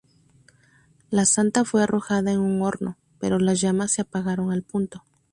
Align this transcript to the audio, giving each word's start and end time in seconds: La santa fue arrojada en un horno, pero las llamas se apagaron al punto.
La 1.11 1.25
santa 1.25 1.63
fue 1.63 1.83
arrojada 1.83 2.31
en 2.31 2.39
un 2.39 2.59
horno, 2.63 2.97
pero 3.19 3.37
las 3.37 3.61
llamas 3.61 3.91
se 3.91 4.01
apagaron 4.01 4.51
al 4.51 4.63
punto. 4.63 5.03